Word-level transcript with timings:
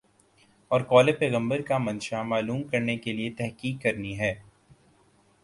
اور 0.71 0.81
قولِ 0.81 1.11
پیغمبر 1.19 1.61
کا 1.61 1.77
منشامعلوم 1.77 2.63
کرنے 2.63 2.97
کے 2.97 3.13
لیے 3.13 3.29
تحقیق 3.29 3.81
کرنی 3.83 4.17
ہے 4.19 4.33